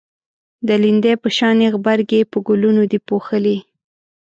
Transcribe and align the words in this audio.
د 0.67 0.69
لیندۍ 0.83 1.13
په 1.23 1.29
شانی 1.37 1.67
غبرگی 1.73 2.21
په 2.31 2.37
گلونو 2.47 2.83
دی 2.91 2.99
پوښلی 3.07 3.57